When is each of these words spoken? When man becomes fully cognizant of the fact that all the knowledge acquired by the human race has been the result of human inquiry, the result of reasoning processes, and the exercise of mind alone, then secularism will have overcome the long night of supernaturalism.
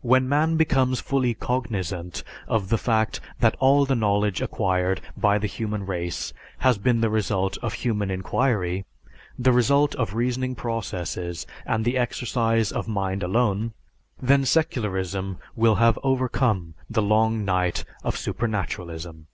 When 0.00 0.26
man 0.30 0.56
becomes 0.56 0.98
fully 0.98 1.34
cognizant 1.34 2.24
of 2.46 2.70
the 2.70 2.78
fact 2.78 3.20
that 3.40 3.54
all 3.58 3.84
the 3.84 3.94
knowledge 3.94 4.40
acquired 4.40 5.02
by 5.14 5.36
the 5.36 5.46
human 5.46 5.84
race 5.84 6.32
has 6.60 6.78
been 6.78 7.02
the 7.02 7.10
result 7.10 7.58
of 7.60 7.74
human 7.74 8.10
inquiry, 8.10 8.86
the 9.38 9.52
result 9.52 9.94
of 9.96 10.14
reasoning 10.14 10.54
processes, 10.54 11.46
and 11.66 11.84
the 11.84 11.98
exercise 11.98 12.72
of 12.72 12.88
mind 12.88 13.22
alone, 13.22 13.74
then 14.18 14.46
secularism 14.46 15.36
will 15.54 15.74
have 15.74 15.98
overcome 16.02 16.72
the 16.88 17.02
long 17.02 17.44
night 17.44 17.84
of 18.02 18.16
supernaturalism. 18.16 19.26